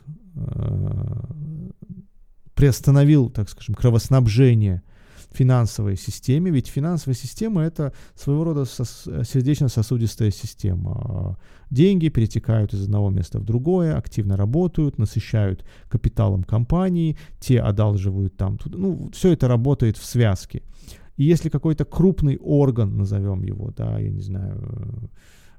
[2.54, 4.82] приостановил, так скажем, кровоснабжение–
[5.36, 11.38] финансовой системе, ведь финансовая система это своего рода сердечно-сосудистая система.
[11.70, 18.58] Деньги перетекают из одного места в другое, активно работают, насыщают капиталом компании, те одалживают там,
[18.58, 18.78] туда.
[18.78, 20.62] ну, все это работает в связке.
[21.16, 25.10] И если какой-то крупный орган, назовем его, да, я не знаю,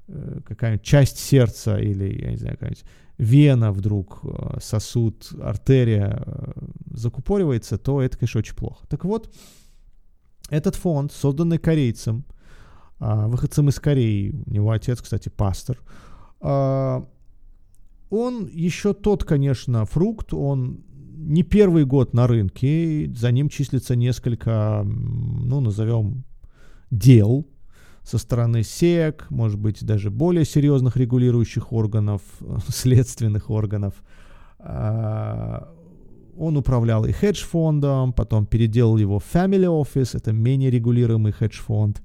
[0.08, 2.84] э, какая-нибудь часть сердца или, я не знаю, какая-нибудь
[3.18, 6.52] вена вдруг, э, сосуд, артерия э,
[6.92, 8.86] закупоривается, то это, конечно, очень плохо.
[8.88, 9.34] Так вот,
[10.50, 12.24] этот фонд, созданный корейцем,
[13.00, 15.78] а, выходцем из Кореи, у него отец, кстати, пастор,
[16.40, 17.06] а,
[18.10, 20.84] он еще тот, конечно, фрукт, он
[21.16, 26.24] не первый год на рынке, за ним числится несколько, ну, назовем,
[26.90, 27.46] дел,
[28.08, 32.22] со стороны СЕК, может быть, даже более серьезных регулирующих органов,
[32.68, 33.94] следственных органов.
[34.58, 35.68] А,
[36.34, 42.02] он управлял и хедж-фондом, потом переделал его в Family Office, это менее регулируемый хедж-фонд,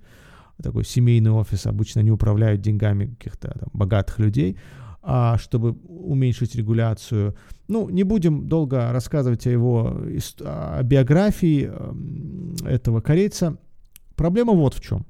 [0.62, 4.58] такой семейный офис, обычно не управляют деньгами каких-то там, богатых людей,
[5.02, 7.34] а, чтобы уменьшить регуляцию.
[7.70, 10.02] Ну, не будем долго рассказывать о его
[10.42, 11.72] о биографии
[12.68, 13.58] этого корейца.
[14.16, 15.06] Проблема вот в чем.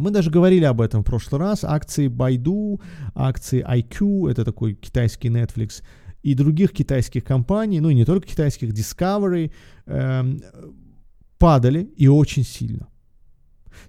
[0.00, 1.64] Мы даже говорили об этом в прошлый раз.
[1.64, 2.80] Акции Baidu,
[3.14, 5.82] акции IQ, это такой китайский Netflix,
[6.22, 9.52] и других китайских компаний, ну и не только китайских, Discovery,
[9.86, 10.38] э,
[11.38, 12.88] падали и очень сильно.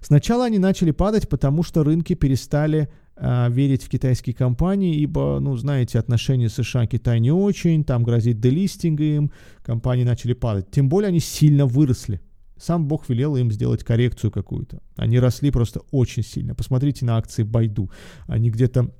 [0.00, 5.56] Сначала они начали падать, потому что рынки перестали э, верить в китайские компании, ибо, ну,
[5.56, 9.30] знаете, отношения США-Китай не очень, там грозит делистинг им,
[9.62, 10.70] компании начали падать.
[10.70, 12.20] Тем более они сильно выросли.
[12.58, 14.80] Сам Бог велел им сделать коррекцию какую-то.
[14.96, 16.54] Они росли просто очень сильно.
[16.54, 17.90] Посмотрите на акции Байду.
[18.26, 18.90] Они где-то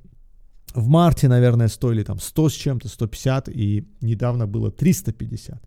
[0.73, 5.61] в марте, наверное, стоили там 100 с чем-то, 150, и недавно было 350.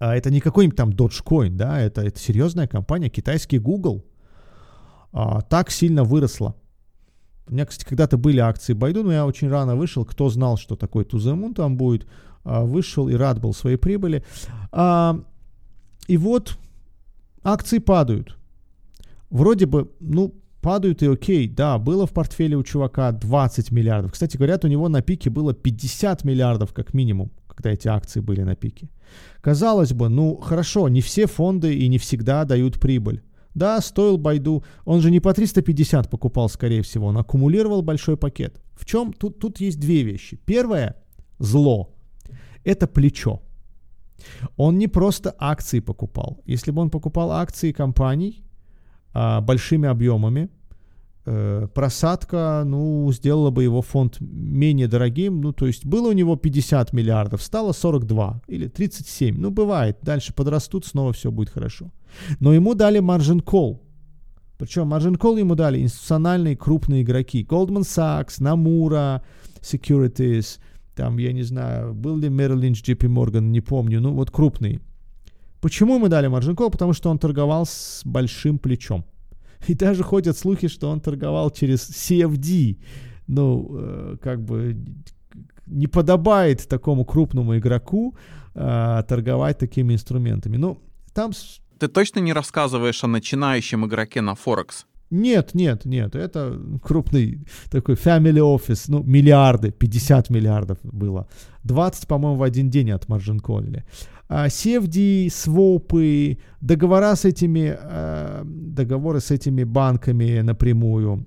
[0.00, 4.04] А это не какой-нибудь там Dogecoin, да, это, это серьезная компания, китайский Google
[5.12, 6.56] а, так сильно выросла.
[7.46, 10.04] У меня, кстати, когда-то были акции Baidu, но я очень рано вышел.
[10.04, 12.08] Кто знал, что такое Туземун там будет,
[12.42, 14.24] а, вышел и рад был своей прибыли.
[14.72, 15.20] А,
[16.06, 16.58] и вот
[17.42, 18.36] акции падают.
[19.30, 24.12] Вроде бы, ну, падают и окей, да, было в портфеле у чувака 20 миллиардов.
[24.12, 28.42] Кстати, говорят, у него на пике было 50 миллиардов как минимум, когда эти акции были
[28.42, 28.88] на пике.
[29.40, 33.22] Казалось бы, ну хорошо, не все фонды и не всегда дают прибыль.
[33.54, 38.60] Да, стоил Байду, он же не по 350 покупал, скорее всего, он аккумулировал большой пакет.
[38.74, 39.12] В чем?
[39.12, 40.40] Тут, тут есть две вещи.
[40.44, 40.96] Первое,
[41.38, 41.94] зло,
[42.64, 43.42] это плечо.
[44.56, 46.42] Он не просто акции покупал.
[46.46, 48.44] Если бы он покупал акции компаний,
[49.14, 50.48] а, большими объемами.
[51.26, 55.40] Э, просадка, ну, сделала бы его фонд менее дорогим.
[55.40, 59.40] Ну, то есть было у него 50 миллиардов, стало 42 или 37.
[59.40, 59.98] Ну, бывает.
[60.02, 61.90] Дальше подрастут, снова все будет хорошо.
[62.40, 63.78] Но ему дали margin call.
[64.58, 67.46] Причем margin call ему дали институциональные крупные игроки.
[67.48, 69.22] Goldman Sachs, Namura,
[69.62, 70.58] Securities,
[70.94, 74.80] там, я не знаю, был ли Merrill Lynch, JP Morgan, не помню, ну, вот крупные.
[75.60, 76.70] Почему мы дали маржин кол?
[76.70, 79.04] Потому что он торговал с большим плечом.
[79.68, 82.76] И даже ходят слухи, что он торговал через CFD.
[83.26, 84.76] Ну, э, как бы
[85.66, 88.14] не подобает такому крупному игроку
[88.54, 90.58] э, торговать такими инструментами.
[90.58, 90.78] Ну,
[91.14, 91.32] там...
[91.78, 94.86] Ты точно не рассказываешь о начинающем игроке на Форекс?
[95.14, 101.28] Нет, нет, нет, это крупный такой family office, ну, миллиарды, 50 миллиардов было.
[101.62, 103.84] 20, по-моему, в один день от маржин колли.
[104.28, 111.26] А, CFD, свопы, договора с этими, а, договоры с этими банками напрямую.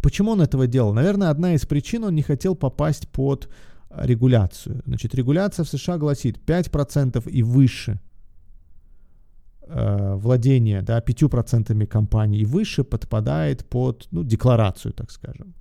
[0.00, 0.94] Почему он этого делал?
[0.94, 3.48] Наверное, одна из причин, он не хотел попасть под
[3.90, 4.82] регуляцию.
[4.86, 7.98] Значит, регуляция в США гласит 5% и выше
[9.68, 15.54] э, владения да, 5% компаний и выше подпадает под ну, декларацию, так скажем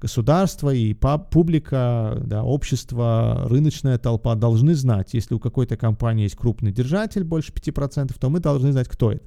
[0.00, 0.94] государство и
[1.30, 7.52] публика, да, общество, рыночная толпа должны знать, если у какой-то компании есть крупный держатель, больше
[7.52, 9.24] 5%, то мы должны знать, кто это.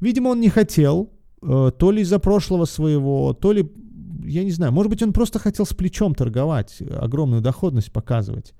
[0.00, 1.10] Видимо, он не хотел,
[1.42, 3.70] э, то ли из-за прошлого своего, то ли,
[4.24, 8.54] я не знаю, может быть, он просто хотел с плечом торговать, огромную доходность показывать.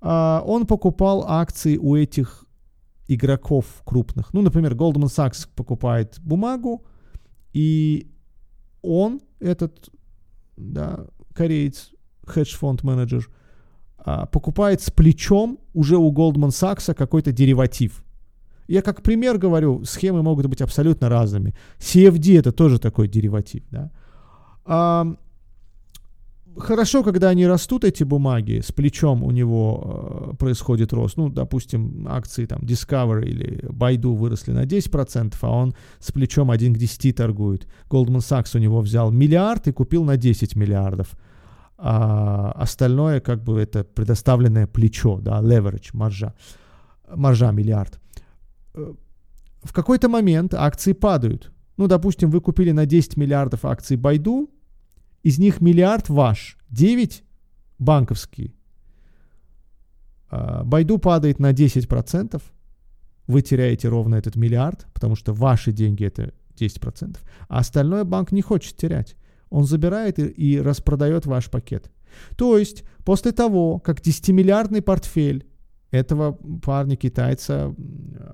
[0.00, 2.41] А, он покупал акции у этих
[3.08, 4.32] игроков крупных.
[4.32, 6.84] Ну, например, Goldman Sachs покупает бумагу,
[7.52, 8.10] и
[8.82, 9.90] он, этот
[10.56, 11.90] да, кореец,
[12.26, 13.28] хедж-фонд-менеджер,
[13.98, 18.04] а, покупает с плечом уже у Goldman Sachs какой-то дериватив.
[18.68, 21.54] Я как пример говорю, схемы могут быть абсолютно разными.
[21.78, 23.64] CFD это тоже такой дериватив.
[23.70, 23.90] Да?
[26.56, 31.16] Хорошо, когда они растут, эти бумаги, с плечом у него э, происходит рост.
[31.16, 36.74] Ну, допустим, акции там Discover или Baidu выросли на 10%, а он с плечом 1
[36.74, 37.66] к 10 торгует.
[37.88, 41.12] Goldman Sachs у него взял миллиард и купил на 10 миллиардов.
[41.78, 46.34] А остальное как бы это предоставленное плечо, да, leverage, маржа.
[47.14, 47.98] Маржа миллиард.
[48.74, 48.92] Э,
[49.62, 51.50] в какой-то момент акции падают.
[51.78, 54.48] Ну, допустим, вы купили на 10 миллиардов акций Baidu,
[55.22, 57.24] из них миллиард ваш, 9
[57.78, 58.54] банковские.
[60.30, 62.42] А, Байду падает на 10%,
[63.26, 68.42] вы теряете ровно этот миллиард, потому что ваши деньги это 10%, а остальное банк не
[68.42, 69.16] хочет терять.
[69.50, 71.90] Он забирает и, и распродает ваш пакет.
[72.36, 75.46] То есть после того, как 10-миллиардный портфель
[75.90, 76.32] этого
[76.62, 77.74] парня китайца,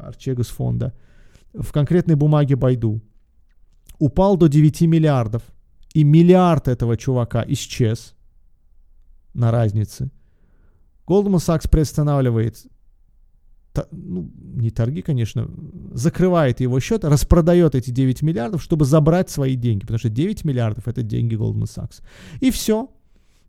[0.01, 0.95] Арчегас фонда,
[1.53, 3.01] в конкретной бумаге Байду
[3.99, 5.43] упал до 9 миллиардов,
[5.95, 8.15] и миллиард этого чувака исчез
[9.35, 10.11] на разнице.
[11.07, 12.67] Goldman Sachs приостанавливает
[13.93, 15.49] ну, не торги, конечно,
[15.93, 20.89] закрывает его счет, распродает эти 9 миллиардов, чтобы забрать свои деньги, потому что 9 миллиардов
[20.89, 22.03] это деньги Goldman Sachs.
[22.41, 22.91] И все.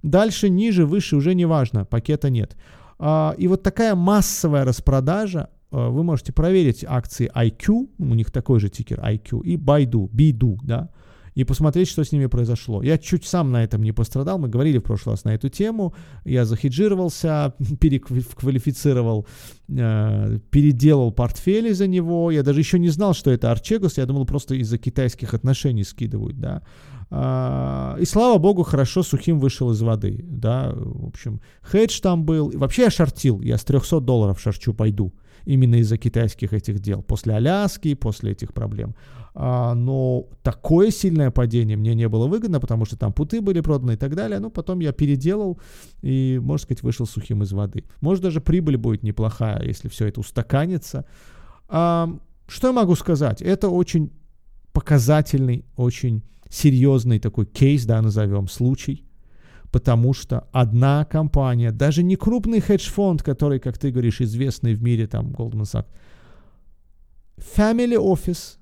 [0.03, 2.55] Дальше, ниже, выше уже не важно, пакета нет.
[2.99, 8.59] А, и вот такая массовая распродажа, а, вы можете проверить акции IQ, у них такой
[8.59, 10.89] же тикер IQ, и Baidu, Bidu, да,
[11.39, 12.83] и посмотреть, что с ними произошло.
[12.83, 15.93] Я чуть сам на этом не пострадал, мы говорили в прошлый раз на эту тему,
[16.25, 19.25] я захеджировался, переквалифицировал,
[19.69, 24.25] э, переделал портфель из-за него, я даже еще не знал, что это Арчегос, я думал,
[24.25, 26.61] просто из-за китайских отношений скидывают, да.
[27.09, 32.51] А, и слава богу, хорошо сухим вышел из воды, да, в общем, хедж там был,
[32.53, 35.13] вообще я шортил, я с 300 долларов шарчу пойду,
[35.45, 38.93] именно из-за китайских этих дел, после Аляски, после этих проблем.
[39.41, 43.93] А, но такое сильное падение мне не было выгодно, потому что там путы были проданы
[43.93, 44.37] и так далее.
[44.39, 45.61] Ну, потом я переделал
[46.01, 47.85] и, можно сказать, вышел сухим из воды.
[48.01, 51.05] Может, даже прибыль будет неплохая, если все это устаканится.
[51.69, 52.09] А,
[52.49, 53.41] что я могу сказать?
[53.41, 54.11] Это очень
[54.73, 59.05] показательный, очень серьезный такой кейс, да, назовем, случай,
[59.71, 65.07] потому что одна компания, даже не крупный хедж-фонд, который, как ты говоришь, известный в мире,
[65.07, 65.87] там, Goldman Sachs,
[67.37, 68.58] Family Office,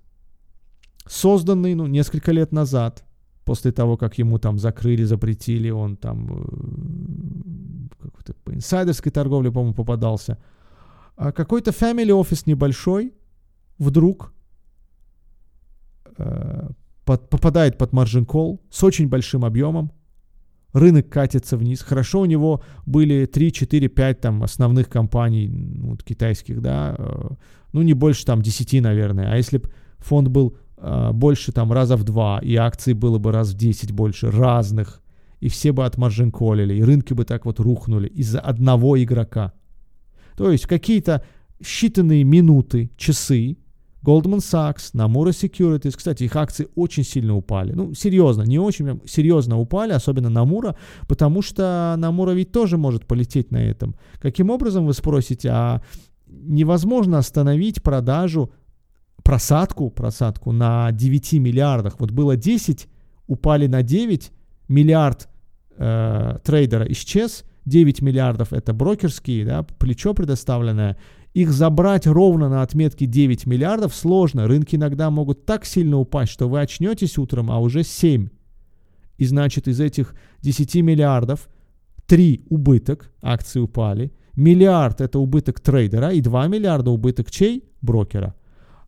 [1.09, 3.03] созданный, ну, несколько лет назад,
[3.47, 6.27] после того, как ему там закрыли, запретили, он там
[8.03, 10.37] э, по инсайдерской торговле, по-моему, попадался.
[11.15, 13.13] А какой-то family office небольшой
[13.79, 14.33] вдруг
[16.17, 16.69] э,
[17.05, 19.91] под, попадает под margin call с очень большим объемом,
[20.73, 21.81] рынок катится вниз.
[21.81, 27.29] Хорошо, у него были 3, 4, 5 там основных компаний ну, китайских, да, э,
[27.71, 29.31] ну не больше там 10, наверное.
[29.31, 33.49] А если бы фонд был больше там раза в два, и акций было бы раз
[33.49, 35.01] в 10 больше, разных,
[35.39, 39.53] и все бы отмаржинколили, и рынки бы так вот рухнули из-за одного игрока.
[40.35, 41.23] То есть какие-то
[41.61, 43.57] считанные минуты, часы,
[44.03, 47.73] Goldman Sachs, Nomura Securities, кстати, их акции очень сильно упали.
[47.73, 53.51] Ну, серьезно, не очень, серьезно упали, особенно Nomura, потому что Nomura ведь тоже может полететь
[53.51, 53.95] на этом.
[54.19, 55.81] Каким образом, вы спросите, а
[56.27, 58.51] невозможно остановить продажу,
[59.27, 61.99] просадку, просадку на 9 миллиардах.
[61.99, 62.87] Вот было 10,
[63.27, 64.31] упали на 9,
[64.69, 65.27] миллиард
[65.77, 70.97] э, трейдера исчез, 9 миллиардов это брокерские, да, плечо предоставленное,
[71.33, 74.47] их забрать ровно на отметке 9 миллиардов сложно.
[74.47, 78.29] Рынки иногда могут так сильно упасть, что вы очнетесь утром, а уже 7.
[79.17, 81.49] И значит, из этих 10 миллиардов
[82.05, 87.65] 3 убыток, акции упали, миллиард это убыток трейдера и 2 миллиарда убыток чей?
[87.81, 88.33] Брокера.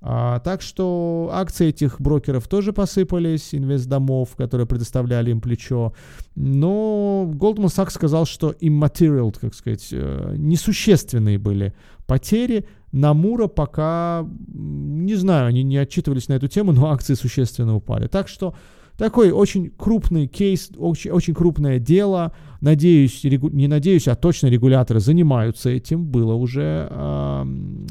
[0.02, 5.93] А, так что акции этих брокеров тоже посыпались, инвестдомов, которые предоставляли им плечо.
[6.36, 11.74] Но Goldman Sachs сказал, что immaterial, как сказать, э, несущественные были
[12.08, 12.66] потери.
[12.91, 13.14] На
[13.47, 18.08] пока, не знаю, они не отчитывались на эту тему, но акции существенно упали.
[18.08, 18.56] Так что
[19.00, 22.34] такой очень крупный кейс, очень, очень крупное дело.
[22.60, 26.06] Надеюсь, регу, не надеюсь, а точно регуляторы занимаются этим.
[26.06, 27.45] Было уже, э,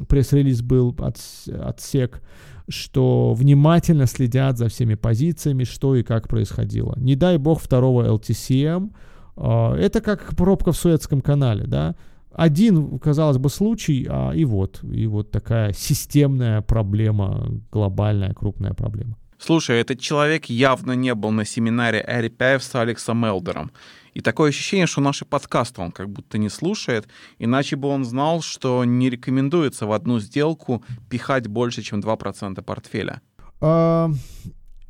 [0.06, 1.16] пресс-релиз был от,
[1.48, 2.22] от СЕК,
[2.68, 6.94] что внимательно следят за всеми позициями, что и как происходило.
[6.98, 8.92] Не дай бог второго LTCM.
[9.38, 11.96] Э, это как пробка в Суэцком канале, да
[12.30, 19.16] один, казалось бы, случай, а и вот, и вот такая системная проблема, глобальная, крупная проблема.
[19.38, 23.70] Слушай, этот человек явно не был на семинаре Эрипяев с Алексом Элдером.
[24.14, 27.06] И такое ощущение, что наши подкасты он как будто не слушает,
[27.38, 33.20] иначе бы он знал, что не рекомендуется в одну сделку пихать больше, чем 2% портфеля.
[33.60, 34.10] А,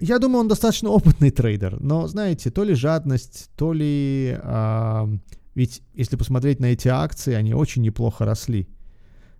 [0.00, 5.08] я думаю, он достаточно опытный трейдер, но, знаете, то ли жадность, то ли а,
[5.58, 8.68] ведь если посмотреть на эти акции, они очень неплохо росли.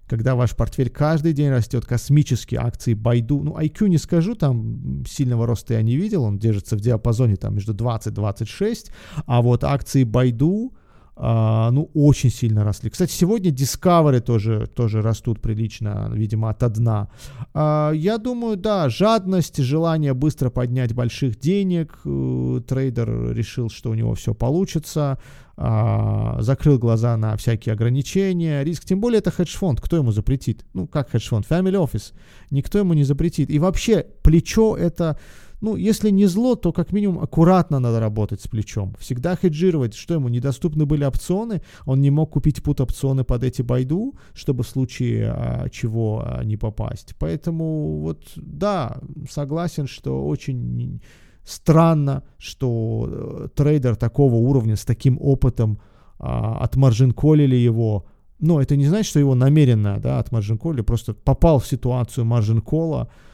[0.09, 5.47] Когда ваш портфель каждый день растет, космические акции Байду, ну, IQ не скажу, там сильного
[5.47, 8.91] роста я не видел, он держится в диапазоне там между 20-26,
[9.27, 10.73] а вот акции Байду,
[11.19, 12.91] Uh, ну, очень сильно росли.
[12.91, 17.09] Кстати, сегодня Discovery тоже, тоже растут прилично, видимо, от дна.
[17.55, 21.99] Uh, я думаю, да, жадность, желание быстро поднять больших денег.
[22.05, 25.19] Uh, трейдер решил, что у него все получится.
[25.61, 28.85] А, закрыл глаза на всякие ограничения, риск.
[28.85, 30.65] Тем более это хедж-фонд, кто ему запретит?
[30.73, 31.47] Ну, как хедж-фонд?
[31.51, 32.13] Family Office.
[32.53, 33.51] Никто ему не запретит.
[33.51, 35.19] И вообще, плечо это
[35.61, 38.95] ну, если не зло, то как минимум аккуратно надо работать с плечом.
[38.99, 43.63] Всегда хеджировать, что ему недоступны были опционы, он не мог купить put опционы под эти
[43.63, 47.15] байду, чтобы в случае а, чего а, не попасть.
[47.19, 48.99] Поэтому вот, да,
[49.29, 51.03] согласен, что очень
[51.45, 55.81] странно, что э, трейдер такого уровня с таким опытом
[56.19, 58.05] а, от margin call или его,
[58.39, 61.67] но это не значит, что его намеренно да, от margin call или, просто попал в
[61.67, 63.28] ситуацию margin call а, Э,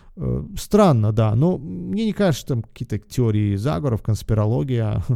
[0.56, 5.02] странно, да, но мне не кажется, что там какие-то теории заговоров, конспирология.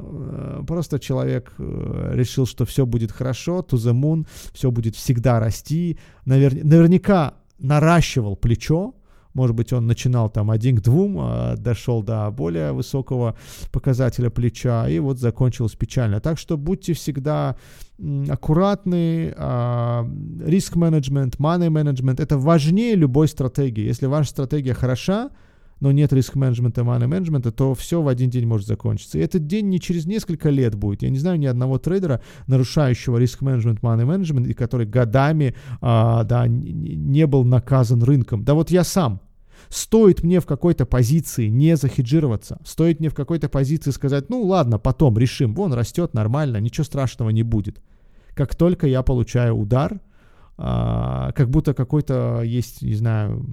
[0.00, 5.40] Э, просто человек э, решил, что все будет хорошо, to the moon, все будет всегда
[5.40, 5.98] расти.
[6.24, 6.54] Навер...
[6.64, 8.94] Наверняка наращивал плечо,
[9.38, 13.36] может быть, он начинал там один к двум, а дошел до более высокого
[13.70, 16.20] показателя плеча, и вот закончилось печально.
[16.20, 17.56] Так что будьте всегда
[18.28, 20.04] аккуратны, а,
[20.44, 23.84] риск-менеджмент, money-менеджмент, это важнее любой стратегии.
[23.84, 25.30] Если ваша стратегия хороша,
[25.80, 29.18] но нет риск-менеджмента, money-менеджмента, то все в один день может закончиться.
[29.18, 31.02] И этот день не через несколько лет будет.
[31.02, 37.26] Я не знаю ни одного трейдера, нарушающего риск-менеджмент, money-менеджмент, и который годами а, да, не
[37.26, 38.44] был наказан рынком.
[38.44, 39.20] Да вот я сам.
[39.68, 44.78] Стоит мне в какой-то позиции не захеджироваться, стоит мне в какой-то позиции сказать, ну ладно,
[44.78, 47.82] потом решим, вон растет нормально, ничего страшного не будет.
[48.34, 50.00] Как только я получаю удар,
[50.56, 53.46] а, как будто какой-то есть, не знаю,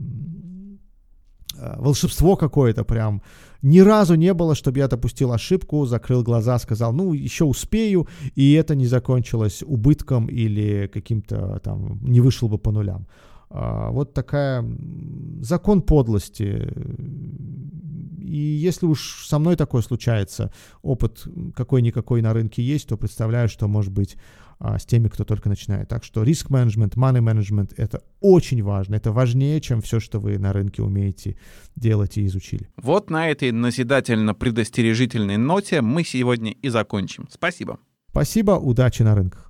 [1.58, 3.22] а, волшебство какое-то прям.
[3.62, 8.54] Ни разу не было, чтобы я допустил ошибку, закрыл глаза, сказал, ну, еще успею, и
[8.54, 13.08] это не закончилось убытком или каким-то там, не вышел бы по нулям.
[13.50, 14.66] А, вот такая
[15.42, 16.72] закон подлости.
[18.22, 21.26] И если уж со мной такое случается, опыт
[21.56, 24.18] какой-никакой на рынке есть, то представляю, что может быть
[24.60, 25.90] а, с теми, кто только начинает.
[25.90, 28.96] Так что риск менеджмент, money менеджмент это очень важно.
[28.96, 31.38] Это важнее, чем все, что вы на рынке умеете
[31.76, 32.70] делать и изучили.
[32.78, 37.28] Вот на этой назидательно-предостережительной ноте мы сегодня и закончим.
[37.30, 37.80] Спасибо.
[38.10, 39.45] Спасибо, удачи на рынках.